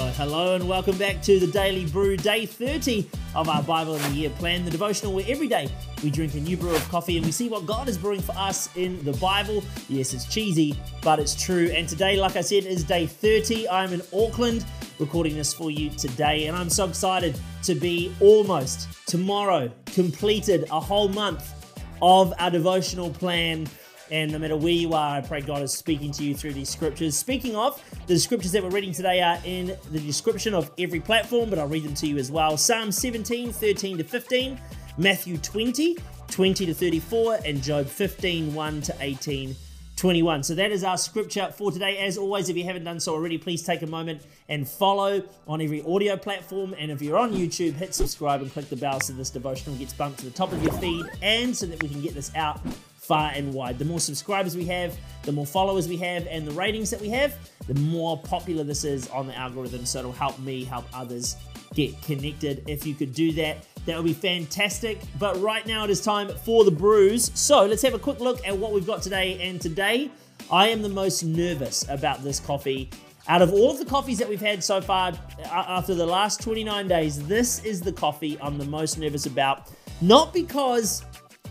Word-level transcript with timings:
hello, 0.00 0.12
hello, 0.12 0.54
and 0.54 0.66
welcome 0.66 0.96
back 0.96 1.20
to 1.20 1.38
the 1.38 1.46
Daily 1.46 1.84
Brew, 1.84 2.16
day 2.16 2.46
30 2.46 3.06
of 3.34 3.50
our 3.50 3.62
Bible 3.62 3.96
in 3.96 4.02
the 4.04 4.16
Year 4.16 4.30
plan, 4.30 4.64
the 4.64 4.70
devotional 4.70 5.12
where 5.12 5.26
every 5.28 5.46
day 5.46 5.68
we 6.02 6.10
drink 6.10 6.32
a 6.32 6.40
new 6.40 6.56
brew 6.56 6.74
of 6.74 6.88
coffee 6.88 7.18
and 7.18 7.26
we 7.26 7.32
see 7.32 7.50
what 7.50 7.66
God 7.66 7.86
is 7.86 7.98
brewing 7.98 8.22
for 8.22 8.32
us 8.32 8.74
in 8.76 9.04
the 9.04 9.12
Bible. 9.14 9.62
Yes, 9.90 10.14
it's 10.14 10.24
cheesy, 10.24 10.74
but 11.02 11.18
it's 11.18 11.34
true. 11.34 11.70
And 11.74 11.86
today, 11.86 12.18
like 12.18 12.36
I 12.36 12.40
said, 12.40 12.64
is 12.64 12.82
day 12.82 13.06
30. 13.06 13.68
I'm 13.68 13.92
in 13.92 14.00
Auckland 14.14 14.64
recording 14.98 15.36
this 15.36 15.52
for 15.52 15.70
you 15.70 15.90
today, 15.90 16.46
and 16.46 16.56
I'm 16.56 16.70
so 16.70 16.88
excited 16.88 17.38
to 17.64 17.74
be 17.74 18.10
almost 18.20 18.88
tomorrow 19.06 19.70
completed 19.84 20.64
a 20.70 20.80
whole 20.80 21.10
month 21.10 21.52
of 22.00 22.32
our 22.38 22.50
devotional 22.50 23.10
plan 23.10 23.68
and 24.10 24.32
no 24.32 24.38
matter 24.38 24.56
where 24.56 24.72
you 24.72 24.92
are, 24.92 25.16
I 25.16 25.20
pray 25.20 25.40
God 25.40 25.62
is 25.62 25.72
speaking 25.72 26.10
to 26.12 26.24
you 26.24 26.34
through 26.34 26.54
these 26.54 26.68
scriptures. 26.68 27.16
Speaking 27.16 27.54
of, 27.54 27.82
the 28.06 28.18
scriptures 28.18 28.52
that 28.52 28.62
we're 28.62 28.70
reading 28.70 28.92
today 28.92 29.22
are 29.22 29.38
in 29.44 29.76
the 29.92 30.00
description 30.00 30.52
of 30.54 30.70
every 30.78 31.00
platform, 31.00 31.50
but 31.50 31.58
I'll 31.58 31.68
read 31.68 31.84
them 31.84 31.94
to 31.94 32.06
you 32.06 32.18
as 32.18 32.30
well. 32.30 32.56
Psalm 32.56 32.90
17, 32.90 33.52
13 33.52 33.98
to 33.98 34.04
15, 34.04 34.60
Matthew 34.98 35.38
20, 35.38 35.96
20 36.28 36.66
to 36.66 36.74
34, 36.74 37.38
and 37.44 37.62
Job 37.62 37.86
15, 37.86 38.52
1 38.52 38.82
to 38.82 38.96
18. 39.00 39.56
21. 39.96 40.42
So 40.42 40.54
that 40.54 40.72
is 40.72 40.82
our 40.82 40.96
scripture 40.96 41.52
for 41.54 41.70
today. 41.70 41.98
As 41.98 42.16
always, 42.16 42.48
if 42.48 42.56
you 42.56 42.64
haven't 42.64 42.84
done 42.84 42.98
so 43.00 43.12
already, 43.12 43.36
please 43.36 43.62
take 43.62 43.82
a 43.82 43.86
moment 43.86 44.22
and 44.48 44.66
follow 44.66 45.22
on 45.46 45.60
every 45.60 45.82
audio 45.82 46.16
platform. 46.16 46.74
And 46.78 46.90
if 46.90 47.02
you're 47.02 47.18
on 47.18 47.32
YouTube, 47.32 47.74
hit 47.74 47.94
subscribe 47.94 48.40
and 48.40 48.50
click 48.50 48.70
the 48.70 48.76
bell 48.76 48.98
so 49.00 49.12
this 49.12 49.28
devotional 49.28 49.76
gets 49.76 49.92
bumped 49.92 50.20
to 50.20 50.24
the 50.24 50.30
top 50.30 50.52
of 50.52 50.62
your 50.62 50.72
feed 50.72 51.04
and 51.20 51.54
so 51.54 51.66
that 51.66 51.82
we 51.82 51.90
can 51.90 52.00
get 52.00 52.14
this 52.14 52.34
out 52.34 52.62
far 53.10 53.32
and 53.34 53.52
wide. 53.52 53.76
The 53.76 53.84
more 53.84 53.98
subscribers 53.98 54.56
we 54.56 54.64
have, 54.66 54.96
the 55.24 55.32
more 55.32 55.44
followers 55.44 55.88
we 55.88 55.96
have, 55.96 56.28
and 56.28 56.46
the 56.46 56.52
ratings 56.52 56.90
that 56.90 57.00
we 57.00 57.08
have, 57.08 57.36
the 57.66 57.74
more 57.80 58.16
popular 58.16 58.62
this 58.62 58.84
is 58.84 59.08
on 59.08 59.26
the 59.26 59.36
algorithm. 59.36 59.84
So 59.84 59.98
it'll 59.98 60.12
help 60.12 60.38
me 60.38 60.62
help 60.62 60.84
others 60.94 61.34
get 61.74 62.00
connected. 62.02 62.62
If 62.68 62.86
you 62.86 62.94
could 62.94 63.12
do 63.12 63.32
that, 63.32 63.66
that 63.86 63.96
would 63.96 64.06
be 64.06 64.12
fantastic. 64.12 65.00
But 65.18 65.40
right 65.42 65.66
now 65.66 65.82
it 65.82 65.90
is 65.90 66.00
time 66.00 66.28
for 66.44 66.64
the 66.64 66.70
brews. 66.70 67.32
So 67.34 67.66
let's 67.66 67.82
have 67.82 67.94
a 67.94 67.98
quick 67.98 68.20
look 68.20 68.46
at 68.46 68.56
what 68.56 68.70
we've 68.70 68.86
got 68.86 69.02
today. 69.02 69.40
And 69.42 69.60
today, 69.60 70.08
I 70.48 70.68
am 70.68 70.80
the 70.80 70.88
most 70.88 71.24
nervous 71.24 71.84
about 71.88 72.22
this 72.22 72.38
coffee. 72.38 72.90
Out 73.26 73.42
of 73.42 73.52
all 73.52 73.72
of 73.72 73.78
the 73.80 73.84
coffees 73.86 74.18
that 74.18 74.28
we've 74.28 74.40
had 74.40 74.62
so 74.62 74.80
far, 74.80 75.08
uh, 75.08 75.48
uh, 75.48 75.64
after 75.66 75.96
the 75.96 76.06
last 76.06 76.40
29 76.42 76.86
days, 76.86 77.26
this 77.26 77.64
is 77.64 77.80
the 77.80 77.92
coffee 77.92 78.38
I'm 78.40 78.56
the 78.56 78.64
most 78.66 78.98
nervous 78.98 79.26
about. 79.26 79.68
Not 80.00 80.32
because 80.32 81.02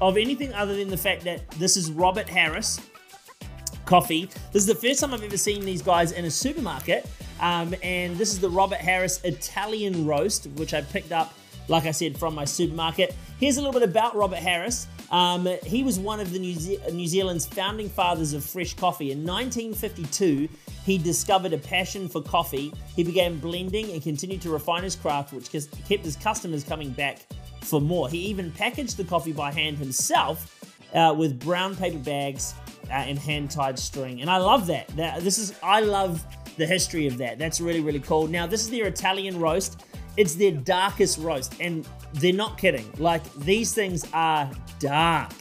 of 0.02 0.18
anything 0.18 0.54
other 0.54 0.76
than 0.76 0.90
the 0.90 0.98
fact 0.98 1.24
that 1.24 1.50
this 1.52 1.78
is 1.78 1.92
Robert 1.92 2.30
Harris 2.30 2.80
coffee. 3.86 4.30
This 4.52 4.64
is 4.64 4.68
the 4.68 4.76
first 4.76 5.00
time 5.00 5.14
I've 5.14 5.24
ever 5.24 5.38
seen 5.38 5.66
these 5.66 5.82
guys 5.82 6.12
in 6.12 6.26
a 6.26 6.32
supermarket. 6.32 7.08
Um, 7.40 7.74
and 7.82 8.18
this 8.18 8.32
is 8.32 8.40
the 8.40 8.50
Robert 8.50 8.78
Harris 8.78 9.20
Italian 9.24 10.06
Roast, 10.06 10.48
which 10.56 10.74
I 10.74 10.82
picked 10.82 11.12
up, 11.12 11.34
like 11.68 11.86
I 11.86 11.92
said, 11.92 12.18
from 12.18 12.36
my 12.36 12.46
supermarket. 12.46 13.16
Here's 13.40 13.58
a 13.58 13.62
little 13.62 13.80
bit 13.80 13.88
about 13.88 14.16
Robert 14.16 14.40
Harris. 14.40 14.88
Um, 15.12 15.48
he 15.64 15.84
was 15.84 15.98
one 15.98 16.20
of 16.20 16.32
the 16.32 16.40
New, 16.40 16.54
Ze- 16.54 16.80
New 16.92 17.08
Zealand's 17.08 17.48
founding 17.48 17.90
fathers 17.90 18.34
of 18.34 18.44
fresh 18.44 18.74
coffee. 18.76 19.12
In 19.12 19.26
1952, 19.26 20.48
he 20.84 20.98
discovered 20.98 21.54
a 21.54 21.58
passion 21.58 22.08
for 22.08 22.22
coffee. 22.22 22.74
He 22.96 23.04
began 23.04 23.40
blending 23.40 23.92
and 23.92 24.04
continued 24.04 24.42
to 24.42 24.52
refine 24.52 24.84
his 24.84 24.96
craft, 24.96 25.34
which 25.34 25.52
kept 25.52 26.06
his 26.06 26.16
customers 26.16 26.64
coming 26.64 26.92
back 26.92 27.22
for 27.62 27.82
more. 27.82 28.10
He 28.10 28.20
even 28.20 28.52
packaged 28.52 28.98
the 28.98 29.04
coffee 29.04 29.34
by 29.34 29.52
hand 29.52 29.78
himself 29.78 30.56
uh, 30.94 31.14
with 31.18 31.40
brown 31.40 31.76
paper 31.76 32.00
bags 32.00 32.54
uh, 32.90 32.94
and 32.94 33.18
hand 33.18 33.52
tied 33.52 33.78
string. 33.78 34.22
And 34.22 34.30
I 34.30 34.38
love 34.38 34.68
that. 34.68 34.88
that. 34.90 35.22
This 35.22 35.38
is 35.38 35.54
I 35.62 35.82
love 35.82 36.26
the 36.58 36.66
history 36.66 37.08
of 37.08 37.18
that. 37.20 37.40
That's 37.40 37.62
really 37.62 37.82
really 37.82 38.00
cool. 38.00 38.28
Now 38.28 38.48
this 38.48 38.62
is 38.62 38.70
their 38.70 38.88
Italian 38.88 39.40
roast. 39.40 39.84
It's 40.18 40.36
their 40.36 40.52
darkest 40.52 41.18
roast, 41.20 41.56
and 41.60 41.88
they're 42.14 42.34
not 42.34 42.58
kidding. 42.58 42.92
Like 42.98 43.24
these 43.36 43.74
things 43.74 44.06
are 44.14 44.50
dark. 44.80 45.32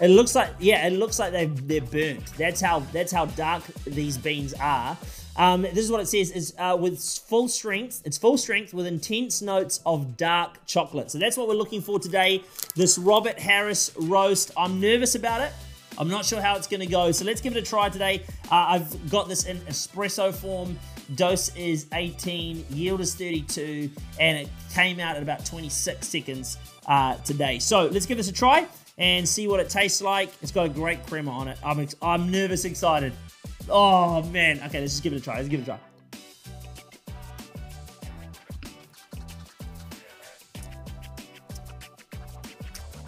It 0.00 0.08
looks 0.08 0.34
like 0.34 0.50
yeah, 0.60 0.86
it 0.86 0.92
looks 0.92 1.18
like 1.18 1.32
they 1.32 1.46
they're 1.46 1.80
burnt. 1.80 2.24
That's 2.36 2.60
how 2.60 2.80
that's 2.92 3.12
how 3.12 3.26
dark 3.26 3.64
these 3.84 4.16
beans 4.16 4.54
are. 4.60 4.96
Um, 5.38 5.62
this 5.62 5.78
is 5.78 5.90
what 5.90 6.00
it 6.00 6.08
says: 6.08 6.30
is 6.32 6.54
uh, 6.58 6.76
with 6.78 7.00
full 7.00 7.48
strength. 7.48 8.02
It's 8.04 8.18
full 8.18 8.36
strength 8.36 8.74
with 8.74 8.86
intense 8.86 9.40
notes 9.40 9.80
of 9.86 10.16
dark 10.16 10.66
chocolate. 10.66 11.10
So 11.10 11.18
that's 11.18 11.36
what 11.36 11.48
we're 11.48 11.54
looking 11.54 11.80
for 11.80 11.98
today. 11.98 12.42
This 12.74 12.98
Robert 12.98 13.38
Harris 13.38 13.92
roast. 13.96 14.50
I'm 14.56 14.80
nervous 14.80 15.14
about 15.14 15.40
it. 15.40 15.52
I'm 15.96 16.08
not 16.08 16.24
sure 16.24 16.40
how 16.40 16.56
it's 16.56 16.68
going 16.68 16.80
to 16.80 16.86
go. 16.86 17.10
So 17.10 17.24
let's 17.24 17.40
give 17.40 17.56
it 17.56 17.58
a 17.58 17.66
try 17.66 17.88
today. 17.88 18.22
Uh, 18.50 18.66
I've 18.68 19.10
got 19.10 19.28
this 19.28 19.46
in 19.46 19.58
espresso 19.62 20.32
form. 20.32 20.78
Dose 21.16 21.54
is 21.56 21.86
18, 21.92 22.66
yield 22.70 23.00
is 23.00 23.14
32, 23.14 23.90
and 24.20 24.38
it 24.38 24.48
came 24.74 25.00
out 25.00 25.16
at 25.16 25.22
about 25.22 25.44
26 25.44 26.06
seconds 26.06 26.58
uh, 26.86 27.16
today. 27.16 27.58
So 27.58 27.86
let's 27.86 28.06
give 28.06 28.16
this 28.18 28.28
a 28.28 28.32
try 28.32 28.66
and 28.98 29.28
see 29.28 29.48
what 29.48 29.58
it 29.58 29.70
tastes 29.70 30.02
like. 30.02 30.30
It's 30.42 30.52
got 30.52 30.66
a 30.66 30.68
great 30.68 31.04
crema 31.06 31.30
on 31.30 31.48
it. 31.48 31.58
I'm, 31.64 31.88
I'm 32.02 32.30
nervous 32.30 32.64
excited. 32.64 33.12
Oh, 33.70 34.22
man. 34.24 34.60
Okay, 34.64 34.80
let's 34.80 34.92
just 34.92 35.02
give 35.02 35.12
it 35.12 35.16
a 35.16 35.20
try. 35.20 35.36
Let's 35.36 35.48
give 35.48 35.60
it 35.60 35.62
a 35.64 35.66
try. 35.66 35.78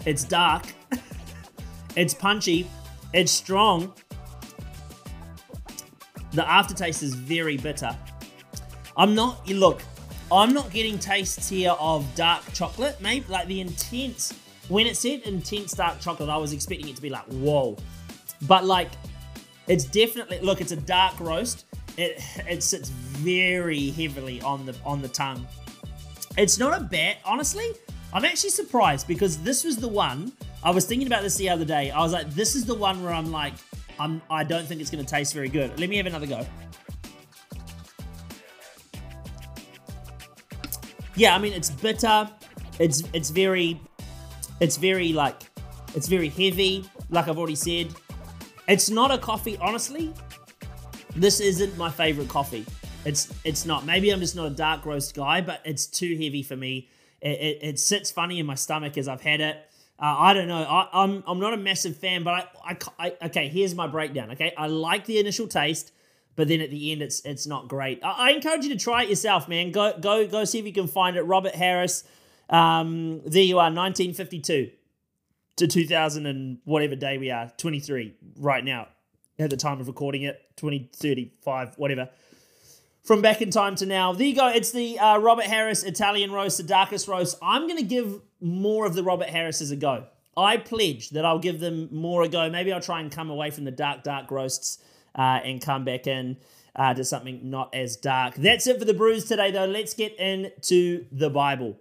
It's 0.05 0.23
dark. 0.23 0.65
it's 1.95 2.13
punchy. 2.13 2.67
It's 3.13 3.31
strong. 3.31 3.93
The 6.33 6.49
aftertaste 6.49 7.03
is 7.03 7.13
very 7.13 7.57
bitter. 7.57 7.95
I'm 8.97 9.13
not, 9.15 9.47
look, 9.47 9.81
I'm 10.31 10.53
not 10.53 10.71
getting 10.71 10.97
tastes 10.97 11.49
here 11.49 11.75
of 11.79 12.07
dark 12.15 12.41
chocolate. 12.53 12.99
Maybe 13.01 13.25
like 13.27 13.47
the 13.47 13.61
intense, 13.61 14.33
when 14.69 14.87
it 14.87 14.95
said 14.95 15.21
intense 15.21 15.73
dark 15.73 15.99
chocolate, 15.99 16.29
I 16.29 16.37
was 16.37 16.53
expecting 16.53 16.87
it 16.87 16.95
to 16.95 17.01
be 17.01 17.09
like, 17.09 17.25
whoa. 17.25 17.77
But 18.47 18.65
like 18.65 18.91
it's 19.71 19.85
definitely 19.85 20.39
look. 20.41 20.59
It's 20.59 20.73
a 20.73 20.75
dark 20.75 21.17
roast. 21.21 21.65
It 21.97 22.21
it 22.47 22.61
sits 22.61 22.89
very 22.89 23.91
heavily 23.91 24.41
on 24.41 24.65
the 24.65 24.75
on 24.85 25.01
the 25.01 25.07
tongue. 25.07 25.47
It's 26.37 26.59
not 26.59 26.79
a 26.79 26.83
bad. 26.83 27.17
Honestly, 27.23 27.71
I'm 28.13 28.25
actually 28.25 28.49
surprised 28.49 29.07
because 29.07 29.41
this 29.41 29.63
was 29.63 29.77
the 29.77 29.87
one 29.87 30.33
I 30.61 30.71
was 30.71 30.85
thinking 30.85 31.07
about 31.07 31.23
this 31.23 31.37
the 31.37 31.49
other 31.49 31.63
day. 31.63 31.89
I 31.89 31.99
was 32.01 32.11
like, 32.11 32.29
this 32.31 32.53
is 32.55 32.65
the 32.65 32.75
one 32.75 33.01
where 33.01 33.13
I'm 33.13 33.31
like, 33.31 33.53
I'm 33.97 34.21
I 34.29 34.43
don't 34.43 34.65
think 34.65 34.81
it's 34.81 34.91
going 34.91 35.05
to 35.05 35.09
taste 35.09 35.33
very 35.33 35.47
good. 35.47 35.79
Let 35.79 35.89
me 35.89 35.95
have 35.95 36.05
another 36.05 36.27
go. 36.27 36.45
Yeah, 41.15 41.33
I 41.33 41.39
mean 41.39 41.53
it's 41.53 41.69
bitter. 41.69 42.29
It's 42.77 43.03
it's 43.13 43.29
very 43.29 43.79
it's 44.59 44.75
very 44.75 45.13
like 45.13 45.43
it's 45.95 46.09
very 46.09 46.27
heavy. 46.27 46.83
Like 47.09 47.29
I've 47.29 47.37
already 47.37 47.55
said, 47.55 47.93
it's 48.71 48.89
not 48.89 49.11
a 49.11 49.17
coffee, 49.17 49.57
honestly. 49.57 50.13
This 51.15 51.41
isn't 51.41 51.77
my 51.77 51.89
favorite 51.89 52.29
coffee. 52.29 52.65
It's 53.03 53.33
it's 53.43 53.65
not. 53.65 53.85
Maybe 53.85 54.11
I'm 54.11 54.21
just 54.21 54.35
not 54.35 54.45
a 54.47 54.51
dark 54.51 54.85
roast 54.85 55.13
guy, 55.13 55.41
but 55.41 55.61
it's 55.65 55.85
too 55.85 56.13
heavy 56.15 56.41
for 56.41 56.55
me. 56.55 56.87
It, 57.19 57.39
it, 57.39 57.59
it 57.61 57.79
sits 57.79 58.11
funny 58.11 58.39
in 58.39 58.45
my 58.45 58.55
stomach 58.55 58.97
as 58.97 59.09
I've 59.09 59.21
had 59.21 59.41
it. 59.41 59.57
Uh, 59.99 60.15
I 60.17 60.33
don't 60.33 60.47
know. 60.47 60.63
I, 60.63 61.03
I'm, 61.03 61.23
I'm 61.27 61.39
not 61.39 61.53
a 61.53 61.57
massive 61.57 61.97
fan, 61.97 62.23
but 62.23 62.49
I, 62.63 62.71
I, 62.71 62.77
I 63.07 63.25
okay. 63.25 63.49
Here's 63.49 63.75
my 63.75 63.87
breakdown. 63.87 64.31
Okay, 64.31 64.53
I 64.57 64.67
like 64.67 65.05
the 65.05 65.19
initial 65.19 65.47
taste, 65.47 65.91
but 66.37 66.47
then 66.47 66.61
at 66.61 66.69
the 66.69 66.93
end, 66.93 67.01
it's 67.01 67.19
it's 67.25 67.45
not 67.45 67.67
great. 67.67 68.01
I, 68.03 68.29
I 68.29 68.31
encourage 68.31 68.63
you 68.63 68.69
to 68.69 68.79
try 68.79 69.03
it 69.03 69.09
yourself, 69.09 69.49
man. 69.49 69.71
Go 69.71 69.97
go 69.99 70.25
go 70.27 70.45
see 70.45 70.59
if 70.59 70.65
you 70.65 70.73
can 70.73 70.87
find 70.87 71.17
it. 71.17 71.23
Robert 71.23 71.55
Harris. 71.55 72.05
Um, 72.49 73.21
there 73.25 73.43
you 73.43 73.59
are, 73.59 73.71
1952 73.71 74.71
to 75.57 75.67
2000 75.67 76.25
and 76.25 76.59
whatever 76.65 76.95
day 76.95 77.17
we 77.17 77.31
are, 77.31 77.51
23 77.57 78.15
right 78.37 78.63
now 78.63 78.87
at 79.39 79.49
the 79.49 79.57
time 79.57 79.79
of 79.79 79.87
recording 79.87 80.23
it, 80.23 80.39
2035, 80.57 81.75
whatever. 81.77 82.09
From 83.03 83.21
back 83.21 83.41
in 83.41 83.49
time 83.49 83.75
to 83.77 83.85
now. 83.85 84.13
There 84.13 84.27
you 84.27 84.35
go. 84.35 84.47
It's 84.47 84.71
the 84.71 84.99
uh, 84.99 85.17
Robert 85.17 85.45
Harris 85.45 85.83
Italian 85.83 86.31
roast, 86.31 86.57
the 86.57 86.63
darkest 86.63 87.07
roast. 87.07 87.37
I'm 87.41 87.63
going 87.67 87.79
to 87.79 87.83
give 87.83 88.21
more 88.39 88.85
of 88.85 88.93
the 88.93 89.03
Robert 89.03 89.29
Harris 89.29 89.59
a 89.71 89.75
go. 89.75 90.05
I 90.37 90.57
pledge 90.57 91.09
that 91.09 91.25
I'll 91.25 91.39
give 91.39 91.59
them 91.59 91.89
more 91.91 92.21
a 92.21 92.27
go. 92.27 92.49
Maybe 92.49 92.71
I'll 92.71 92.81
try 92.81 93.01
and 93.01 93.11
come 93.11 93.29
away 93.29 93.49
from 93.49 93.63
the 93.63 93.71
dark, 93.71 94.03
dark 94.03 94.29
roasts 94.29 94.77
uh, 95.15 95.39
and 95.43 95.61
come 95.61 95.83
back 95.83 96.05
in 96.05 96.37
uh, 96.75 96.93
to 96.93 97.03
something 97.03 97.49
not 97.49 97.73
as 97.73 97.97
dark. 97.97 98.35
That's 98.35 98.67
it 98.67 98.79
for 98.79 98.85
the 98.85 98.93
brews 98.93 99.25
today, 99.25 99.51
though. 99.51 99.65
Let's 99.65 99.93
get 99.93 100.17
into 100.17 101.05
the 101.11 101.29
Bible. 101.29 101.77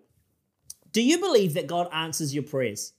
Do 0.93 1.03
you 1.03 1.19
believe 1.19 1.55
that 1.55 1.67
God 1.67 1.89
answers 1.93 2.35
your 2.35 2.43
prayers? 2.43 2.93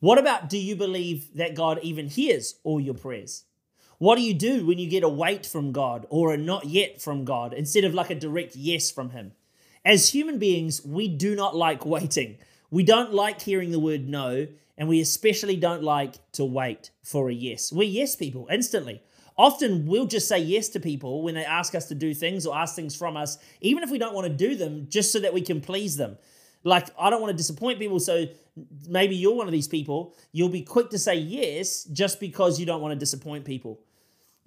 What 0.00 0.18
about 0.18 0.50
do 0.50 0.58
you 0.58 0.76
believe 0.76 1.34
that 1.36 1.54
God 1.54 1.78
even 1.82 2.08
hears 2.08 2.56
all 2.64 2.78
your 2.78 2.94
prayers? 2.94 3.44
What 3.98 4.16
do 4.16 4.22
you 4.22 4.34
do 4.34 4.66
when 4.66 4.78
you 4.78 4.90
get 4.90 5.02
a 5.02 5.08
wait 5.08 5.46
from 5.46 5.72
God 5.72 6.06
or 6.10 6.34
a 6.34 6.36
not 6.36 6.66
yet 6.66 7.00
from 7.00 7.24
God 7.24 7.54
instead 7.54 7.84
of 7.84 7.94
like 7.94 8.10
a 8.10 8.14
direct 8.14 8.54
yes 8.56 8.90
from 8.90 9.10
Him? 9.10 9.32
As 9.86 10.10
human 10.10 10.38
beings, 10.38 10.84
we 10.84 11.08
do 11.08 11.34
not 11.34 11.56
like 11.56 11.86
waiting. 11.86 12.36
We 12.70 12.82
don't 12.82 13.14
like 13.14 13.40
hearing 13.40 13.70
the 13.70 13.80
word 13.80 14.06
no, 14.06 14.48
and 14.76 14.86
we 14.86 15.00
especially 15.00 15.56
don't 15.56 15.82
like 15.82 16.16
to 16.32 16.44
wait 16.44 16.90
for 17.02 17.30
a 17.30 17.34
yes. 17.34 17.72
We're 17.72 17.88
yes 17.88 18.16
people 18.16 18.48
instantly. 18.50 19.00
Often 19.38 19.86
we'll 19.86 20.06
just 20.06 20.28
say 20.28 20.38
yes 20.38 20.68
to 20.70 20.80
people 20.80 21.22
when 21.22 21.34
they 21.34 21.44
ask 21.44 21.74
us 21.74 21.88
to 21.88 21.94
do 21.94 22.12
things 22.12 22.46
or 22.46 22.56
ask 22.56 22.74
things 22.76 22.94
from 22.94 23.16
us, 23.16 23.38
even 23.62 23.82
if 23.82 23.90
we 23.90 23.98
don't 23.98 24.14
want 24.14 24.26
to 24.26 24.32
do 24.32 24.56
them, 24.56 24.88
just 24.90 25.10
so 25.10 25.20
that 25.20 25.32
we 25.32 25.40
can 25.40 25.62
please 25.62 25.96
them. 25.96 26.18
Like, 26.66 26.88
I 26.98 27.10
don't 27.10 27.20
want 27.20 27.30
to 27.30 27.36
disappoint 27.36 27.78
people, 27.78 28.00
so 28.00 28.26
maybe 28.88 29.14
you're 29.14 29.36
one 29.36 29.46
of 29.46 29.52
these 29.52 29.68
people. 29.68 30.16
You'll 30.32 30.48
be 30.48 30.62
quick 30.62 30.90
to 30.90 30.98
say 30.98 31.14
yes 31.14 31.84
just 31.84 32.18
because 32.18 32.58
you 32.58 32.66
don't 32.66 32.80
want 32.80 32.90
to 32.90 32.98
disappoint 32.98 33.44
people. 33.44 33.80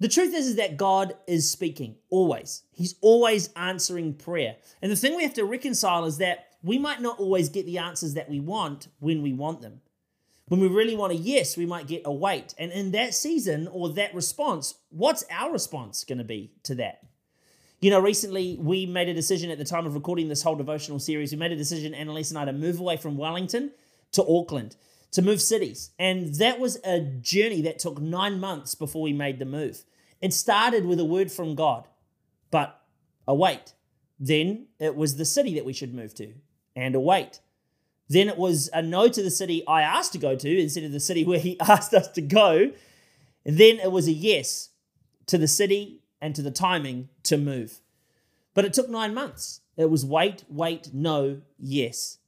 The 0.00 0.08
truth 0.08 0.34
is, 0.34 0.48
is 0.48 0.56
that 0.56 0.76
God 0.76 1.14
is 1.26 1.50
speaking 1.50 1.96
always. 2.10 2.64
He's 2.72 2.94
always 3.00 3.48
answering 3.56 4.12
prayer. 4.12 4.56
And 4.82 4.92
the 4.92 4.96
thing 4.96 5.16
we 5.16 5.22
have 5.22 5.32
to 5.34 5.46
reconcile 5.46 6.04
is 6.04 6.18
that 6.18 6.48
we 6.62 6.78
might 6.78 7.00
not 7.00 7.18
always 7.18 7.48
get 7.48 7.64
the 7.64 7.78
answers 7.78 8.12
that 8.12 8.28
we 8.28 8.38
want 8.38 8.88
when 8.98 9.22
we 9.22 9.32
want 9.32 9.62
them. 9.62 9.80
When 10.48 10.60
we 10.60 10.68
really 10.68 10.96
want 10.96 11.14
a 11.14 11.16
yes, 11.16 11.56
we 11.56 11.64
might 11.64 11.86
get 11.86 12.02
a 12.04 12.12
wait. 12.12 12.54
And 12.58 12.70
in 12.70 12.90
that 12.90 13.14
season 13.14 13.66
or 13.66 13.88
that 13.94 14.14
response, 14.14 14.74
what's 14.90 15.24
our 15.30 15.50
response 15.50 16.04
going 16.04 16.18
to 16.18 16.24
be 16.24 16.52
to 16.64 16.74
that? 16.74 17.00
You 17.80 17.90
know, 17.90 18.00
recently 18.00 18.58
we 18.60 18.84
made 18.84 19.08
a 19.08 19.14
decision 19.14 19.50
at 19.50 19.56
the 19.56 19.64
time 19.64 19.86
of 19.86 19.94
recording 19.94 20.28
this 20.28 20.42
whole 20.42 20.54
devotional 20.54 20.98
series. 20.98 21.32
We 21.32 21.38
made 21.38 21.52
a 21.52 21.56
decision, 21.56 21.94
Annalise 21.94 22.30
and 22.30 22.38
I, 22.38 22.44
to 22.44 22.52
move 22.52 22.78
away 22.78 22.98
from 22.98 23.16
Wellington 23.16 23.70
to 24.12 24.22
Auckland, 24.22 24.76
to 25.12 25.22
move 25.22 25.40
cities. 25.40 25.90
And 25.98 26.34
that 26.34 26.60
was 26.60 26.78
a 26.84 27.00
journey 27.00 27.62
that 27.62 27.78
took 27.78 27.98
nine 27.98 28.38
months 28.38 28.74
before 28.74 29.00
we 29.00 29.14
made 29.14 29.38
the 29.38 29.46
move. 29.46 29.84
It 30.20 30.34
started 30.34 30.84
with 30.84 31.00
a 31.00 31.06
word 31.06 31.32
from 31.32 31.54
God, 31.54 31.88
but 32.50 32.82
a 33.26 33.34
wait. 33.34 33.72
Then 34.18 34.66
it 34.78 34.94
was 34.94 35.16
the 35.16 35.24
city 35.24 35.54
that 35.54 35.64
we 35.64 35.72
should 35.72 35.94
move 35.94 36.14
to, 36.16 36.34
and 36.76 36.94
a 36.94 37.00
wait. 37.00 37.40
Then 38.10 38.28
it 38.28 38.36
was 38.36 38.68
a 38.74 38.82
no 38.82 39.08
to 39.08 39.22
the 39.22 39.30
city 39.30 39.66
I 39.66 39.80
asked 39.80 40.12
to 40.12 40.18
go 40.18 40.36
to 40.36 40.60
instead 40.60 40.84
of 40.84 40.92
the 40.92 41.00
city 41.00 41.24
where 41.24 41.38
he 41.38 41.58
asked 41.60 41.94
us 41.94 42.08
to 42.08 42.20
go. 42.20 42.72
And 43.46 43.56
then 43.56 43.78
it 43.78 43.90
was 43.90 44.06
a 44.06 44.12
yes 44.12 44.68
to 45.28 45.38
the 45.38 45.48
city 45.48 45.99
and 46.20 46.34
to 46.34 46.42
the 46.42 46.50
timing 46.50 47.08
to 47.24 47.36
move. 47.36 47.80
But 48.54 48.64
it 48.64 48.72
took 48.72 48.88
nine 48.88 49.14
months. 49.14 49.60
It 49.76 49.90
was 49.90 50.04
wait, 50.04 50.44
wait, 50.48 50.92
no, 50.92 51.40
yes. 51.58 52.18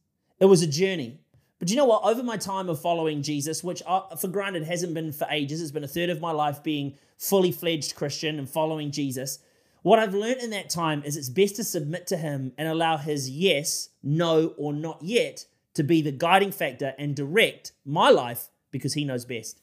It 0.41 0.47
was 0.47 0.63
a 0.63 0.67
journey. 0.67 1.21
But 1.59 1.71
you 1.71 1.77
know 1.77 1.85
what? 1.85 2.03
Over 2.03 2.25
my 2.25 2.37
time 2.37 2.69
of 2.69 2.81
following 2.81 3.23
Jesus, 3.23 3.63
which 3.63 3.83
uh, 3.87 4.17
for 4.17 4.27
granted 4.27 4.65
hasn't 4.65 4.95
been 4.95 5.13
for 5.13 5.29
ages, 5.31 5.63
it's 5.63 5.71
been 5.71 5.85
a 5.85 5.89
third 5.89 6.11
of 6.11 6.21
my 6.21 6.33
life 6.33 6.63
being 6.63 6.95
fully 7.19 7.53
fledged 7.53 7.95
Christian 7.95 8.39
and 8.39 8.51
following 8.51 8.91
Jesus. 8.91 9.39
What 9.83 9.99
I've 9.99 10.15
learned 10.15 10.41
in 10.41 10.51
that 10.51 10.71
time 10.71 11.05
is 11.05 11.17
it's 11.17 11.29
best 11.29 11.57
to 11.57 11.65
submit 11.65 12.09
to 12.09 12.17
Him 12.17 12.53
and 12.59 12.69
allow 12.69 12.97
His 12.97 13.31
yes, 13.31 13.91
no, 14.03 14.55
or 14.57 14.73
not 14.73 15.03
yet 15.03 15.47
to 15.75 15.85
be 15.85 16.03
the 16.03 16.11
guiding 16.11 16.51
factor 16.51 16.95
and 16.99 17.15
direct 17.15 17.73
my 17.85 18.11
life 18.11 18.49
because 18.71 18.95
He 18.95 19.05
knows 19.05 19.25
best. 19.25 19.61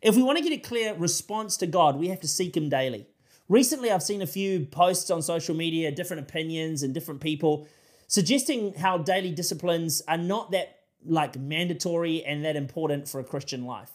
If 0.00 0.16
we 0.16 0.22
want 0.22 0.38
to 0.38 0.44
get 0.44 0.52
a 0.52 0.66
clear 0.66 0.94
response 0.94 1.56
to 1.58 1.66
God, 1.66 1.98
we 1.98 2.08
have 2.08 2.20
to 2.20 2.28
seek 2.28 2.56
Him 2.56 2.70
daily. 2.70 3.06
Recently, 3.48 3.90
I've 3.90 4.02
seen 4.02 4.22
a 4.22 4.26
few 4.26 4.66
posts 4.66 5.10
on 5.10 5.22
social 5.22 5.54
media, 5.54 5.90
different 5.90 6.22
opinions 6.22 6.82
and 6.82 6.94
different 6.94 7.20
people 7.20 7.66
suggesting 8.06 8.74
how 8.74 8.98
daily 8.98 9.30
disciplines 9.30 10.02
are 10.06 10.18
not 10.18 10.50
that 10.52 10.80
like 11.04 11.38
mandatory 11.38 12.24
and 12.24 12.44
that 12.44 12.56
important 12.56 13.08
for 13.08 13.20
a 13.20 13.24
Christian 13.24 13.66
life. 13.66 13.90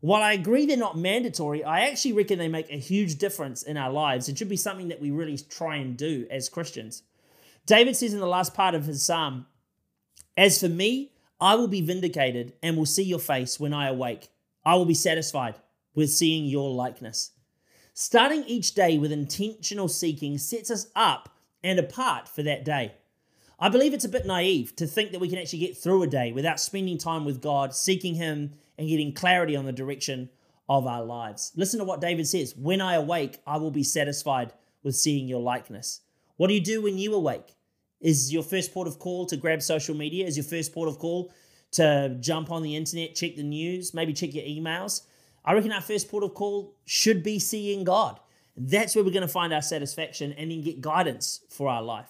While 0.00 0.22
I 0.22 0.32
agree 0.32 0.66
they're 0.66 0.76
not 0.76 0.96
mandatory, 0.96 1.64
I 1.64 1.80
actually 1.88 2.12
reckon 2.12 2.38
they 2.38 2.48
make 2.48 2.70
a 2.70 2.78
huge 2.78 3.16
difference 3.16 3.62
in 3.62 3.76
our 3.76 3.90
lives. 3.90 4.28
It 4.28 4.38
should 4.38 4.48
be 4.48 4.56
something 4.56 4.88
that 4.88 5.00
we 5.00 5.10
really 5.10 5.36
try 5.36 5.76
and 5.76 5.96
do 5.96 6.26
as 6.30 6.48
Christians. 6.48 7.02
David 7.66 7.96
says 7.96 8.14
in 8.14 8.20
the 8.20 8.26
last 8.26 8.54
part 8.54 8.74
of 8.74 8.86
his 8.86 9.02
psalm, 9.02 9.46
as 10.36 10.60
for 10.60 10.68
me, 10.68 11.12
I 11.40 11.56
will 11.56 11.68
be 11.68 11.80
vindicated 11.80 12.54
and 12.62 12.76
will 12.76 12.86
see 12.86 13.02
your 13.02 13.18
face 13.18 13.58
when 13.58 13.74
I 13.74 13.88
awake. 13.88 14.28
I 14.64 14.76
will 14.76 14.84
be 14.84 14.94
satisfied 14.94 15.56
with 15.94 16.10
seeing 16.10 16.44
your 16.44 16.70
likeness. 16.70 17.32
Starting 17.98 18.44
each 18.44 18.74
day 18.74 18.98
with 18.98 19.10
intentional 19.10 19.88
seeking 19.88 20.36
sets 20.36 20.70
us 20.70 20.88
up 20.94 21.34
and 21.64 21.78
apart 21.78 22.28
for 22.28 22.42
that 22.42 22.62
day. 22.62 22.92
I 23.58 23.70
believe 23.70 23.94
it's 23.94 24.04
a 24.04 24.10
bit 24.10 24.26
naive 24.26 24.76
to 24.76 24.86
think 24.86 25.12
that 25.12 25.18
we 25.18 25.30
can 25.30 25.38
actually 25.38 25.60
get 25.60 25.78
through 25.78 26.02
a 26.02 26.06
day 26.06 26.30
without 26.30 26.60
spending 26.60 26.98
time 26.98 27.24
with 27.24 27.40
God, 27.40 27.74
seeking 27.74 28.16
Him, 28.16 28.52
and 28.76 28.86
getting 28.86 29.14
clarity 29.14 29.56
on 29.56 29.64
the 29.64 29.72
direction 29.72 30.28
of 30.68 30.86
our 30.86 31.02
lives. 31.02 31.52
Listen 31.56 31.78
to 31.78 31.86
what 31.86 32.02
David 32.02 32.28
says 32.28 32.54
When 32.54 32.82
I 32.82 32.96
awake, 32.96 33.38
I 33.46 33.56
will 33.56 33.70
be 33.70 33.82
satisfied 33.82 34.52
with 34.82 34.94
seeing 34.94 35.26
your 35.26 35.40
likeness. 35.40 36.02
What 36.36 36.48
do 36.48 36.54
you 36.54 36.60
do 36.60 36.82
when 36.82 36.98
you 36.98 37.14
awake? 37.14 37.54
Is 38.02 38.30
your 38.30 38.42
first 38.42 38.74
port 38.74 38.88
of 38.88 38.98
call 38.98 39.24
to 39.24 39.38
grab 39.38 39.62
social 39.62 39.96
media? 39.96 40.26
Is 40.26 40.36
your 40.36 40.44
first 40.44 40.74
port 40.74 40.90
of 40.90 40.98
call 40.98 41.32
to 41.70 42.14
jump 42.20 42.50
on 42.50 42.62
the 42.62 42.76
internet, 42.76 43.14
check 43.14 43.36
the 43.36 43.42
news, 43.42 43.94
maybe 43.94 44.12
check 44.12 44.34
your 44.34 44.44
emails? 44.44 45.06
I 45.46 45.54
reckon 45.54 45.72
our 45.72 45.80
first 45.80 46.10
port 46.10 46.24
of 46.24 46.34
call 46.34 46.74
should 46.84 47.22
be 47.22 47.38
seeing 47.38 47.84
God. 47.84 48.18
That's 48.56 48.94
where 48.96 49.04
we're 49.04 49.12
going 49.12 49.22
to 49.22 49.28
find 49.28 49.52
our 49.52 49.62
satisfaction 49.62 50.32
and 50.32 50.50
then 50.50 50.62
get 50.62 50.80
guidance 50.80 51.40
for 51.48 51.68
our 51.68 51.82
life. 51.82 52.08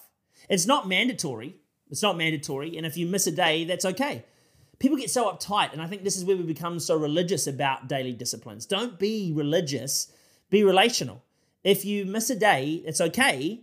It's 0.49 0.65
not 0.65 0.87
mandatory. 0.87 1.55
It's 1.89 2.01
not 2.01 2.17
mandatory. 2.17 2.77
And 2.77 2.85
if 2.85 2.97
you 2.97 3.05
miss 3.05 3.27
a 3.27 3.31
day, 3.31 3.65
that's 3.65 3.85
okay. 3.85 4.23
People 4.79 4.97
get 4.97 5.09
so 5.09 5.31
uptight. 5.31 5.73
And 5.73 5.81
I 5.81 5.87
think 5.87 6.03
this 6.03 6.17
is 6.17 6.25
where 6.25 6.37
we 6.37 6.43
become 6.43 6.79
so 6.79 6.97
religious 6.97 7.47
about 7.47 7.87
daily 7.87 8.13
disciplines. 8.13 8.65
Don't 8.65 8.97
be 8.97 9.31
religious, 9.35 10.11
be 10.49 10.63
relational. 10.63 11.23
If 11.63 11.83
you 11.83 12.05
miss 12.05 12.29
a 12.29 12.35
day, 12.35 12.81
it's 12.85 13.01
okay. 13.01 13.61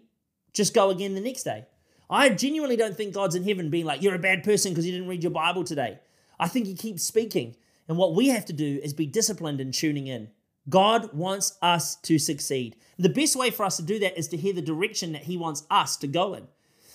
Just 0.52 0.74
go 0.74 0.90
again 0.90 1.14
the 1.14 1.20
next 1.20 1.44
day. 1.44 1.66
I 2.10 2.28
genuinely 2.28 2.76
don't 2.76 2.96
think 2.96 3.14
God's 3.14 3.34
in 3.34 3.44
heaven 3.44 3.70
being 3.70 3.86
like, 3.86 4.02
you're 4.02 4.14
a 4.14 4.18
bad 4.18 4.44
person 4.44 4.72
because 4.72 4.86
you 4.86 4.92
didn't 4.92 5.08
read 5.08 5.22
your 5.22 5.32
Bible 5.32 5.64
today. 5.64 5.98
I 6.38 6.48
think 6.48 6.66
He 6.66 6.74
keeps 6.74 7.02
speaking. 7.02 7.56
And 7.88 7.98
what 7.98 8.14
we 8.14 8.28
have 8.28 8.44
to 8.46 8.52
do 8.52 8.80
is 8.82 8.94
be 8.94 9.06
disciplined 9.06 9.60
in 9.60 9.72
tuning 9.72 10.06
in. 10.06 10.30
God 10.68 11.12
wants 11.12 11.58
us 11.60 11.96
to 11.96 12.18
succeed. 12.18 12.76
The 12.98 13.08
best 13.08 13.36
way 13.36 13.50
for 13.50 13.64
us 13.64 13.76
to 13.76 13.82
do 13.82 13.98
that 13.98 14.18
is 14.18 14.28
to 14.28 14.36
hear 14.36 14.54
the 14.54 14.62
direction 14.62 15.12
that 15.12 15.24
He 15.24 15.36
wants 15.36 15.64
us 15.70 15.96
to 15.98 16.06
go 16.06 16.34
in. 16.34 16.48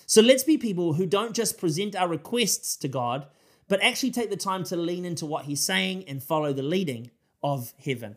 So 0.05 0.21
let's 0.21 0.43
be 0.43 0.57
people 0.57 0.93
who 0.93 1.05
don't 1.05 1.35
just 1.35 1.59
present 1.59 1.95
our 1.95 2.07
requests 2.07 2.75
to 2.77 2.87
God, 2.87 3.27
but 3.67 3.83
actually 3.83 4.09
take 4.09 4.31
the 4.31 4.37
time 4.37 4.63
to 4.65 4.75
lean 4.75 5.05
into 5.05 5.27
what 5.27 5.45
He's 5.45 5.61
saying 5.61 6.05
and 6.07 6.23
follow 6.23 6.51
the 6.51 6.63
leading 6.63 7.11
of 7.43 7.73
heaven. 7.83 8.15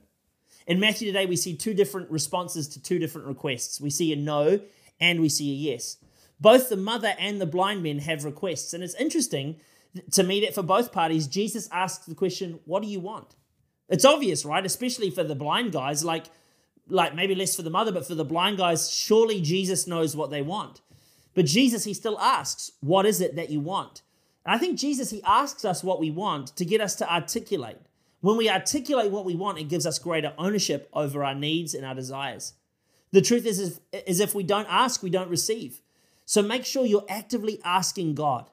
In 0.67 0.81
Matthew 0.81 1.07
today, 1.09 1.27
we 1.27 1.37
see 1.37 1.55
two 1.55 1.75
different 1.75 2.11
responses 2.11 2.69
to 2.69 2.83
two 2.83 2.99
different 2.99 3.27
requests. 3.27 3.81
We 3.81 3.91
see 3.91 4.13
a 4.13 4.17
no 4.17 4.61
and 5.01 5.21
we 5.21 5.29
see 5.29 5.51
a 5.51 5.55
yes. 5.55 5.99
Both 6.41 6.69
the 6.69 6.77
mother 6.77 7.15
and 7.19 7.41
the 7.41 7.47
blind 7.47 7.83
men 7.83 7.99
have 7.99 8.25
requests. 8.25 8.73
And 8.73 8.83
it's 8.83 8.95
interesting 8.95 9.57
to 10.13 10.23
me 10.23 10.41
that 10.41 10.55
for 10.55 10.63
both 10.63 10.93
parties, 10.93 11.27
Jesus 11.27 11.69
asks 11.71 12.07
the 12.07 12.15
question, 12.15 12.61
What 12.65 12.83
do 12.83 12.89
you 12.89 13.01
want? 13.01 13.37
It's 13.89 14.05
obvious, 14.05 14.45
right? 14.45 14.65
Especially 14.65 15.11
for 15.11 15.25
the 15.25 15.35
blind 15.35 15.73
guys, 15.73 16.05
like, 16.05 16.27
like 16.89 17.15
maybe 17.15 17.35
less 17.35 17.55
for 17.55 17.63
the 17.63 17.71
mother, 17.71 17.93
but 17.93 18.07
for 18.07 18.15
the 18.15 18.25
blind 18.25 18.57
guys, 18.57 18.91
surely 18.91 19.41
Jesus 19.41 19.87
knows 19.87 20.17
what 20.17 20.31
they 20.31 20.43
want. 20.43 20.81
But 21.35 21.47
Jesus, 21.47 21.85
he 21.85 21.95
still 21.95 22.19
asks, 22.19 22.73
What 22.81 23.07
is 23.07 23.21
it 23.21 23.37
that 23.37 23.51
you 23.51 23.61
want? 23.61 24.03
And 24.45 24.55
I 24.55 24.59
think 24.59 24.79
Jesus, 24.79 25.11
he 25.11 25.23
asks 25.25 25.65
us 25.65 25.85
what 25.85 26.01
we 26.01 26.11
want 26.11 26.57
to 26.57 26.65
get 26.65 26.81
us 26.81 26.95
to 26.97 27.13
articulate. 27.13 27.79
When 28.21 28.37
we 28.37 28.49
articulate 28.49 29.11
what 29.11 29.25
we 29.25 29.35
want, 29.35 29.59
it 29.59 29.69
gives 29.69 29.87
us 29.87 29.99
greater 29.99 30.33
ownership 30.39 30.89
over 30.93 31.25
our 31.25 31.35
needs 31.35 31.75
and 31.75 31.85
our 31.85 31.95
desires. 31.95 32.55
The 33.11 33.21
truth 33.21 33.47
is, 33.47 33.59
is, 33.59 33.81
is 34.07 34.21
if 34.21 34.35
we 34.35 34.43
don't 34.43 34.67
ask, 34.71 35.03
we 35.03 35.11
don't 35.11 35.29
receive. 35.29 35.81
So 36.25 36.41
make 36.41 36.65
sure 36.65 36.87
you're 36.87 37.05
actively 37.09 37.61
asking 37.65 38.15
God. 38.15 38.49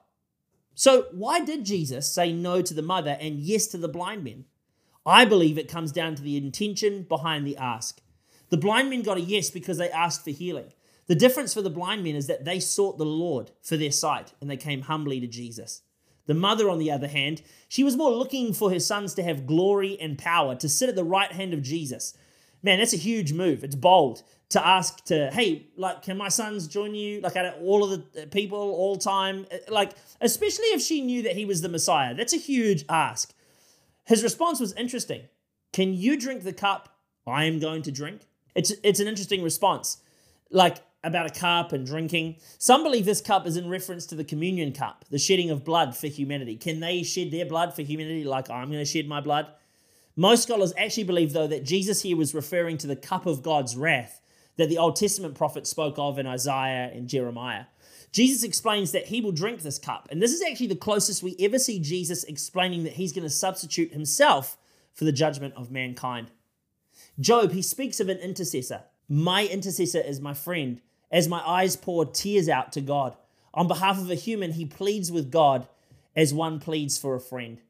So, 0.80 1.08
why 1.12 1.44
did 1.44 1.66
Jesus 1.66 2.10
say 2.10 2.32
no 2.32 2.62
to 2.62 2.72
the 2.72 2.80
mother 2.80 3.18
and 3.20 3.38
yes 3.38 3.66
to 3.66 3.76
the 3.76 3.86
blind 3.86 4.24
men? 4.24 4.46
I 5.04 5.26
believe 5.26 5.58
it 5.58 5.68
comes 5.68 5.92
down 5.92 6.14
to 6.14 6.22
the 6.22 6.38
intention 6.38 7.02
behind 7.02 7.46
the 7.46 7.58
ask. 7.58 8.00
The 8.48 8.56
blind 8.56 8.88
men 8.88 9.02
got 9.02 9.18
a 9.18 9.20
yes 9.20 9.50
because 9.50 9.76
they 9.76 9.90
asked 9.90 10.24
for 10.24 10.30
healing. 10.30 10.72
The 11.06 11.14
difference 11.14 11.52
for 11.52 11.60
the 11.60 11.68
blind 11.68 12.02
men 12.02 12.14
is 12.14 12.28
that 12.28 12.46
they 12.46 12.60
sought 12.60 12.96
the 12.96 13.04
Lord 13.04 13.50
for 13.60 13.76
their 13.76 13.92
sight 13.92 14.32
and 14.40 14.48
they 14.48 14.56
came 14.56 14.80
humbly 14.80 15.20
to 15.20 15.26
Jesus. 15.26 15.82
The 16.24 16.32
mother, 16.32 16.70
on 16.70 16.78
the 16.78 16.90
other 16.90 17.08
hand, 17.08 17.42
she 17.68 17.84
was 17.84 17.94
more 17.94 18.12
looking 18.12 18.54
for 18.54 18.70
her 18.70 18.80
sons 18.80 19.12
to 19.16 19.22
have 19.22 19.46
glory 19.46 20.00
and 20.00 20.16
power, 20.16 20.54
to 20.54 20.66
sit 20.66 20.88
at 20.88 20.96
the 20.96 21.04
right 21.04 21.30
hand 21.30 21.52
of 21.52 21.60
Jesus. 21.60 22.16
Man, 22.62 22.78
that's 22.78 22.94
a 22.94 22.96
huge 22.96 23.34
move. 23.34 23.62
It's 23.64 23.76
bold 23.76 24.22
to 24.50 24.66
ask 24.66 25.04
to, 25.04 25.30
hey, 25.32 25.68
like, 25.76 26.02
can 26.02 26.16
my 26.16 26.28
sons 26.28 26.66
join 26.66 26.94
you? 26.94 27.20
Like, 27.20 27.36
of 27.36 27.54
all 27.62 27.84
of 27.84 28.12
the 28.12 28.26
people, 28.26 28.58
all 28.58 28.96
time, 28.96 29.46
uh, 29.52 29.56
like, 29.68 29.92
especially 30.20 30.66
if 30.66 30.82
she 30.82 31.00
knew 31.00 31.22
that 31.22 31.36
he 31.36 31.44
was 31.44 31.62
the 31.62 31.68
Messiah. 31.68 32.14
That's 32.14 32.32
a 32.32 32.38
huge 32.38 32.84
ask. 32.88 33.32
His 34.06 34.22
response 34.22 34.60
was 34.60 34.72
interesting. 34.74 35.22
Can 35.72 35.94
you 35.94 36.18
drink 36.18 36.42
the 36.42 36.52
cup 36.52 36.96
I 37.26 37.44
am 37.44 37.60
going 37.60 37.82
to 37.82 37.92
drink? 37.92 38.22
It's 38.56 38.72
it's 38.82 38.98
an 38.98 39.06
interesting 39.06 39.42
response. 39.44 39.98
Like 40.50 40.78
about 41.04 41.26
a 41.26 41.40
cup 41.40 41.72
and 41.72 41.86
drinking. 41.86 42.36
Some 42.58 42.82
believe 42.82 43.04
this 43.04 43.20
cup 43.20 43.46
is 43.46 43.56
in 43.56 43.70
reference 43.70 44.04
to 44.06 44.16
the 44.16 44.24
communion 44.24 44.72
cup, 44.72 45.04
the 45.10 45.18
shedding 45.18 45.50
of 45.50 45.64
blood 45.64 45.96
for 45.96 46.08
humanity. 46.08 46.56
Can 46.56 46.80
they 46.80 47.04
shed 47.04 47.30
their 47.30 47.46
blood 47.46 47.72
for 47.74 47.82
humanity 47.82 48.24
like 48.24 48.50
I'm 48.50 48.66
going 48.66 48.80
to 48.80 48.84
shed 48.84 49.06
my 49.06 49.20
blood? 49.20 49.46
Most 50.16 50.42
scholars 50.42 50.74
actually 50.76 51.04
believe, 51.04 51.32
though, 51.32 51.46
that 51.46 51.64
Jesus 51.64 52.02
here 52.02 52.16
was 52.16 52.34
referring 52.34 52.76
to 52.78 52.86
the 52.86 52.96
cup 52.96 53.24
of 53.26 53.42
God's 53.42 53.76
wrath 53.76 54.20
that 54.56 54.68
the 54.68 54.78
Old 54.78 54.96
Testament 54.96 55.34
prophets 55.34 55.70
spoke 55.70 55.98
of 55.98 56.18
in 56.18 56.26
Isaiah 56.26 56.90
and 56.92 57.08
Jeremiah. 57.08 57.64
Jesus 58.12 58.42
explains 58.42 58.92
that 58.92 59.06
he 59.06 59.20
will 59.20 59.32
drink 59.32 59.62
this 59.62 59.78
cup. 59.78 60.08
And 60.10 60.20
this 60.20 60.32
is 60.32 60.42
actually 60.42 60.66
the 60.66 60.76
closest 60.76 61.22
we 61.22 61.36
ever 61.38 61.58
see 61.58 61.78
Jesus 61.78 62.24
explaining 62.24 62.84
that 62.84 62.94
he's 62.94 63.12
going 63.12 63.24
to 63.24 63.30
substitute 63.30 63.92
himself 63.92 64.58
for 64.92 65.04
the 65.04 65.12
judgment 65.12 65.54
of 65.56 65.70
mankind. 65.70 66.30
Job, 67.18 67.52
he 67.52 67.62
speaks 67.62 68.00
of 68.00 68.08
an 68.08 68.18
intercessor. 68.18 68.82
My 69.08 69.46
intercessor 69.46 70.00
is 70.00 70.20
my 70.20 70.34
friend. 70.34 70.80
As 71.10 71.28
my 71.28 71.40
eyes 71.46 71.76
pour 71.76 72.04
tears 72.04 72.48
out 72.48 72.72
to 72.72 72.80
God. 72.80 73.16
On 73.52 73.66
behalf 73.66 73.98
of 73.98 74.10
a 74.10 74.14
human, 74.14 74.52
he 74.52 74.64
pleads 74.64 75.10
with 75.10 75.30
God 75.30 75.66
as 76.14 76.34
one 76.34 76.60
pleads 76.60 76.98
for 76.98 77.14
a 77.14 77.20
friend. 77.20 77.60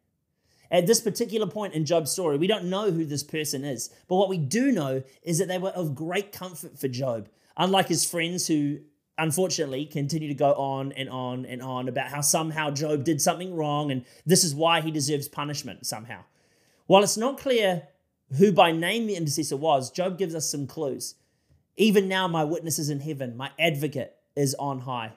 At 0.70 0.86
this 0.86 1.00
particular 1.00 1.46
point 1.46 1.74
in 1.74 1.84
Job's 1.84 2.12
story, 2.12 2.36
we 2.38 2.46
don't 2.46 2.70
know 2.70 2.90
who 2.90 3.04
this 3.04 3.24
person 3.24 3.64
is, 3.64 3.90
but 4.08 4.16
what 4.16 4.28
we 4.28 4.38
do 4.38 4.70
know 4.70 5.02
is 5.22 5.38
that 5.38 5.48
they 5.48 5.58
were 5.58 5.70
of 5.70 5.94
great 5.94 6.32
comfort 6.32 6.78
for 6.78 6.86
Job. 6.88 7.28
Unlike 7.56 7.88
his 7.88 8.08
friends 8.08 8.46
who 8.46 8.78
unfortunately 9.18 9.84
continue 9.84 10.28
to 10.28 10.34
go 10.34 10.54
on 10.54 10.92
and 10.92 11.10
on 11.10 11.44
and 11.44 11.60
on 11.60 11.88
about 11.88 12.08
how 12.08 12.20
somehow 12.20 12.70
Job 12.70 13.04
did 13.04 13.20
something 13.20 13.54
wrong 13.54 13.90
and 13.90 14.04
this 14.24 14.44
is 14.44 14.54
why 14.54 14.80
he 14.80 14.90
deserves 14.90 15.28
punishment 15.28 15.84
somehow. 15.84 16.22
While 16.86 17.02
it's 17.02 17.16
not 17.16 17.38
clear 17.38 17.88
who 18.38 18.52
by 18.52 18.72
name 18.72 19.06
the 19.06 19.16
intercessor 19.16 19.56
was, 19.56 19.90
Job 19.90 20.16
gives 20.18 20.34
us 20.34 20.48
some 20.48 20.66
clues. 20.66 21.16
Even 21.76 22.08
now, 22.08 22.28
my 22.28 22.44
witness 22.44 22.78
is 22.78 22.90
in 22.90 23.00
heaven, 23.00 23.36
my 23.36 23.50
advocate 23.58 24.16
is 24.36 24.54
on 24.54 24.80
high. 24.80 25.12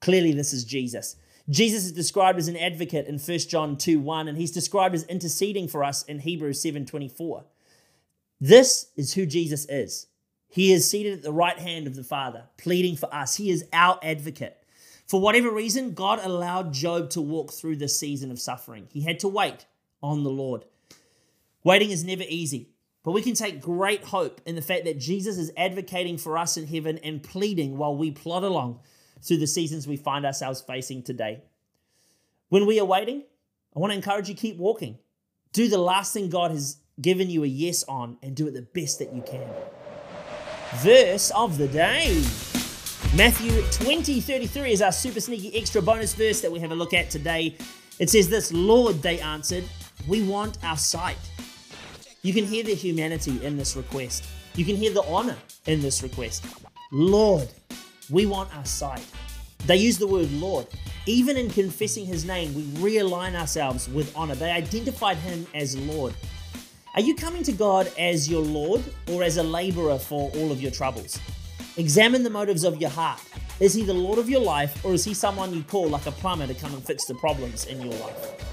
Clearly, 0.00 0.32
this 0.32 0.52
is 0.52 0.64
Jesus. 0.64 1.16
Jesus 1.48 1.84
is 1.84 1.92
described 1.92 2.38
as 2.38 2.48
an 2.48 2.56
advocate 2.56 3.06
in 3.06 3.18
1 3.18 3.38
John 3.40 3.76
2 3.76 3.98
1, 3.98 4.28
and 4.28 4.38
he's 4.38 4.52
described 4.52 4.94
as 4.94 5.04
interceding 5.04 5.68
for 5.68 5.82
us 5.82 6.02
in 6.04 6.20
Hebrews 6.20 6.60
7 6.60 6.86
24. 6.86 7.44
This 8.40 8.90
is 8.96 9.14
who 9.14 9.26
Jesus 9.26 9.66
is. 9.68 10.06
He 10.48 10.72
is 10.72 10.88
seated 10.88 11.14
at 11.14 11.22
the 11.22 11.32
right 11.32 11.58
hand 11.58 11.86
of 11.86 11.96
the 11.96 12.04
Father, 12.04 12.44
pleading 12.58 12.96
for 12.96 13.12
us. 13.14 13.36
He 13.36 13.50
is 13.50 13.64
our 13.72 13.98
advocate. 14.02 14.62
For 15.06 15.20
whatever 15.20 15.50
reason, 15.50 15.94
God 15.94 16.20
allowed 16.22 16.72
Job 16.72 17.10
to 17.10 17.20
walk 17.20 17.52
through 17.52 17.76
this 17.76 17.98
season 17.98 18.30
of 18.30 18.40
suffering. 18.40 18.86
He 18.90 19.02
had 19.02 19.18
to 19.20 19.28
wait 19.28 19.66
on 20.02 20.24
the 20.24 20.30
Lord. 20.30 20.64
Waiting 21.64 21.90
is 21.90 22.04
never 22.04 22.24
easy, 22.28 22.70
but 23.02 23.12
we 23.12 23.22
can 23.22 23.34
take 23.34 23.60
great 23.60 24.04
hope 24.04 24.40
in 24.44 24.54
the 24.54 24.62
fact 24.62 24.84
that 24.84 24.98
Jesus 24.98 25.38
is 25.38 25.52
advocating 25.56 26.18
for 26.18 26.36
us 26.36 26.56
in 26.56 26.66
heaven 26.66 26.98
and 26.98 27.22
pleading 27.22 27.78
while 27.78 27.96
we 27.96 28.10
plod 28.10 28.42
along 28.42 28.80
through 29.22 29.38
the 29.38 29.46
seasons 29.46 29.86
we 29.86 29.96
find 29.96 30.26
ourselves 30.26 30.60
facing 30.60 31.02
today. 31.02 31.42
When 32.48 32.66
we 32.66 32.80
are 32.80 32.84
waiting, 32.84 33.22
I 33.74 33.78
want 33.78 33.92
to 33.92 33.96
encourage 33.96 34.28
you 34.28 34.34
keep 34.34 34.58
walking. 34.58 34.98
Do 35.52 35.68
the 35.68 35.78
last 35.78 36.12
thing 36.12 36.28
God 36.28 36.50
has 36.50 36.78
given 37.00 37.30
you 37.30 37.44
a 37.44 37.46
yes 37.46 37.84
on 37.84 38.18
and 38.22 38.36
do 38.36 38.46
it 38.48 38.54
the 38.54 38.62
best 38.62 38.98
that 38.98 39.14
you 39.14 39.22
can. 39.22 39.48
Verse 40.76 41.30
of 41.30 41.58
the 41.58 41.68
day. 41.68 42.22
Matthew 43.16 43.62
20 43.72 44.20
33 44.20 44.72
is 44.72 44.82
our 44.82 44.92
super 44.92 45.20
sneaky 45.20 45.54
extra 45.58 45.82
bonus 45.82 46.14
verse 46.14 46.40
that 46.40 46.50
we 46.50 46.60
have 46.60 46.70
a 46.70 46.74
look 46.74 46.94
at 46.94 47.10
today. 47.10 47.56
It 47.98 48.10
says 48.10 48.28
this 48.28 48.52
Lord, 48.52 49.02
they 49.02 49.20
answered, 49.20 49.64
we 50.08 50.22
want 50.22 50.58
our 50.64 50.76
sight. 50.76 51.18
You 52.22 52.32
can 52.32 52.44
hear 52.44 52.64
the 52.64 52.74
humanity 52.74 53.44
in 53.44 53.56
this 53.56 53.76
request. 53.76 54.24
You 54.54 54.64
can 54.64 54.76
hear 54.76 54.92
the 54.92 55.02
honor 55.04 55.36
in 55.66 55.80
this 55.80 56.02
request. 56.02 56.44
Lord, 56.90 57.48
we 58.10 58.26
want 58.26 58.54
our 58.56 58.64
sight. 58.64 59.06
They 59.66 59.76
use 59.76 59.98
the 59.98 60.06
word 60.06 60.30
Lord. 60.32 60.66
Even 61.06 61.36
in 61.36 61.48
confessing 61.50 62.04
his 62.04 62.24
name, 62.24 62.54
we 62.54 62.62
realign 62.80 63.38
ourselves 63.38 63.88
with 63.88 64.16
honor. 64.16 64.34
They 64.34 64.50
identified 64.50 65.16
him 65.18 65.46
as 65.54 65.76
Lord. 65.76 66.14
Are 66.94 67.00
you 67.00 67.14
coming 67.14 67.42
to 67.44 67.52
God 67.52 67.90
as 67.98 68.28
your 68.28 68.42
Lord 68.42 68.82
or 69.08 69.22
as 69.22 69.36
a 69.36 69.42
laborer 69.42 69.98
for 69.98 70.30
all 70.36 70.52
of 70.52 70.60
your 70.60 70.70
troubles? 70.70 71.18
Examine 71.76 72.22
the 72.22 72.30
motives 72.30 72.64
of 72.64 72.80
your 72.80 72.90
heart. 72.90 73.20
Is 73.60 73.72
he 73.72 73.82
the 73.82 73.94
Lord 73.94 74.18
of 74.18 74.28
your 74.28 74.42
life 74.42 74.84
or 74.84 74.92
is 74.92 75.04
he 75.04 75.14
someone 75.14 75.54
you 75.54 75.62
call 75.62 75.88
like 75.88 76.06
a 76.06 76.12
plumber 76.12 76.46
to 76.46 76.54
come 76.54 76.74
and 76.74 76.84
fix 76.84 77.04
the 77.06 77.14
problems 77.14 77.66
in 77.66 77.80
your 77.80 77.94
life? 77.94 78.51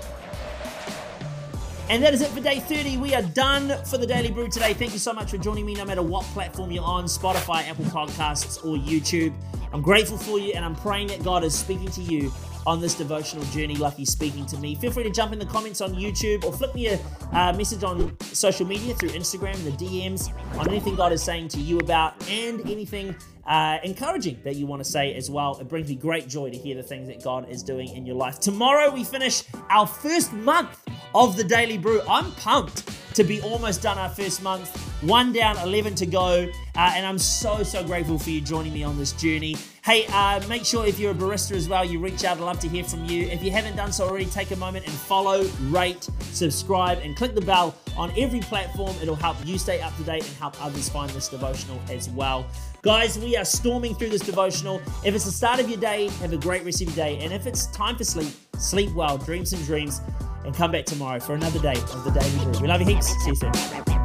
And 1.90 2.04
that 2.04 2.14
is 2.14 2.22
it 2.22 2.30
for 2.30 2.40
day 2.40 2.60
30. 2.60 2.98
We 2.98 3.16
are 3.16 3.24
done 3.24 3.74
for 3.86 3.98
the 3.98 4.06
Daily 4.06 4.30
Brew 4.30 4.48
today. 4.48 4.76
Thank 4.76 4.94
you 4.94 5.00
so 5.00 5.12
much 5.12 5.32
for 5.32 5.40
joining 5.40 5.66
me, 5.66 5.74
no 5.74 5.86
matter 5.86 6.04
what 6.04 6.24
platform 6.26 6.70
you're 6.70 6.84
on 6.84 7.06
Spotify, 7.06 7.68
Apple 7.68 7.86
Podcasts, 7.86 8.64
or 8.64 8.78
YouTube. 8.78 9.34
I'm 9.74 9.82
grateful 9.82 10.16
for 10.16 10.38
you, 10.38 10.54
and 10.54 10.64
I'm 10.64 10.76
praying 10.76 11.08
that 11.08 11.24
God 11.24 11.44
is 11.44 11.58
speaking 11.58 11.90
to 11.90 12.02
you 12.02 12.32
on 12.70 12.80
this 12.80 12.94
devotional 12.94 13.44
journey 13.46 13.74
he's 13.98 14.12
speaking 14.12 14.46
to 14.46 14.56
me. 14.58 14.76
Feel 14.76 14.92
free 14.92 15.02
to 15.02 15.10
jump 15.10 15.34
in 15.34 15.40
the 15.40 15.46
comments 15.46 15.82
on 15.82 15.96
YouTube 15.96 16.44
or 16.44 16.54
flip 16.54 16.76
me 16.76 16.86
a 16.86 17.00
uh, 17.34 17.52
message 17.54 17.84
on 17.84 18.16
social 18.22 18.64
media 18.64 18.94
through 18.94 19.10
Instagram, 19.10 19.56
the 19.64 19.72
DMs, 19.72 20.32
on 20.56 20.70
anything 20.70 20.96
God 20.96 21.12
is 21.12 21.24
saying 21.24 21.48
to 21.50 21.60
you 21.60 21.80
about 21.80 22.14
and 22.30 22.62
anything 22.70 23.16
uh, 23.48 23.80
encouraging 23.84 24.40
that 24.44 24.56
you 24.56 24.68
want 24.68 24.84
to 24.84 24.88
say 24.88 25.16
as 25.16 25.32
well. 25.32 25.58
It 25.60 25.68
brings 25.68 25.90
me 25.90 25.96
great 25.96 26.28
joy 26.28 26.52
to 26.52 26.58
hear 26.58 26.76
the 26.76 26.84
things 26.84 27.08
that 27.08 27.24
God 27.24 27.50
is 27.50 27.64
doing 27.64 27.90
in 27.96 28.06
your 28.06 28.16
life. 28.16 28.40
Tomorrow 28.40 28.92
we 28.92 29.04
finish 29.04 29.42
our 29.72 29.88
first 29.88 30.32
month 30.32 30.88
of 31.16 31.38
the 31.38 31.44
Daily 31.44 31.80
Brew. 31.80 32.02
I'm 32.08 32.32
pumped 32.34 32.88
to 33.14 33.24
be 33.24 33.42
almost 33.42 33.82
done 33.82 33.98
our 33.98 34.10
first 34.10 34.42
month. 34.42 34.76
One 35.02 35.32
down, 35.32 35.58
11 35.58 35.96
to 35.96 36.06
go. 36.06 36.48
Uh, 36.76 36.94
and 36.96 37.06
I'm 37.06 37.18
so, 37.18 37.64
so 37.64 37.84
grateful 37.84 38.20
for 38.20 38.30
you 38.30 38.42
joining 38.42 38.74
me 38.74 38.84
on 38.84 38.98
this 38.98 39.12
journey. 39.14 39.56
Hey, 39.84 40.06
uh, 40.10 40.42
make 40.48 40.66
sure 40.66 40.86
if 40.86 41.00
you're 41.00 41.12
a 41.12 41.16
barista 41.16 41.54
as 41.54 41.68
well, 41.68 41.84
you 41.84 42.00
reach 42.00 42.24
out. 42.24 42.38
I'd 42.38 42.44
love 42.44 42.60
to 42.60 42.68
hear 42.68 42.84
from 42.84 43.06
you. 43.06 43.28
If 43.28 43.42
you 43.42 43.52
haven't 43.52 43.76
done 43.76 43.92
so 43.92 44.08
already, 44.08 44.26
take 44.26 44.52
a 44.52 44.56
moment 44.56 44.86
and 44.86 44.94
follow, 44.94 45.46
rate, 45.70 46.10
subscribe, 46.32 47.00
and 47.00 47.16
click 47.16 47.34
the 47.34 47.42
bell 47.42 47.76
on 47.98 48.12
every 48.18 48.40
platform. 48.42 48.96
It'll 49.02 49.16
help 49.16 49.38
you 49.46 49.58
stay 49.58 49.82
up 49.82 49.96
to 49.98 50.04
date 50.04 50.26
and 50.28 50.38
help 50.38 50.64
others 50.64 50.90
find 50.90 51.10
this 51.12 51.28
devotional 51.28 51.80
as 51.90 52.10
well. 52.10 52.46
Guys, 52.82 53.18
we 53.18 53.36
are 53.36 53.46
storming 53.46 53.96
through 53.96 54.10
this 54.10 54.22
devotional. 54.22 54.82
If 55.04 55.16
it's 55.16 55.26
the 55.26 55.32
start 55.32 55.60
of 55.60 55.70
your 55.70 55.80
day, 55.80 56.08
have 56.20 56.34
a 56.34 56.38
great 56.38 56.64
rest 56.64 56.82
of 56.82 56.88
your 56.88 56.96
day. 56.96 57.20
And 57.20 57.34
if 57.34 57.48
it's 57.48 57.68
time 57.68 57.98
for 57.98 58.04
sleep, 58.04 58.34
sleep 58.58 58.94
well, 58.94 59.18
dream 59.18 59.46
some 59.46 59.62
dreams 59.64 60.02
and 60.46 60.56
come 60.56 60.72
back 60.72 60.86
tomorrow 60.86 61.20
for 61.20 61.36
another 61.36 61.60
day 61.60 61.76
of 61.76 62.04
the 62.04 62.12
Daily 62.12 62.46
Brew. 62.46 62.62
We 62.62 62.68
love 62.68 62.82
you 62.82 62.88
heaps. 62.88 63.08
See 63.24 63.30
you 63.30 63.36
soon. 63.36 63.99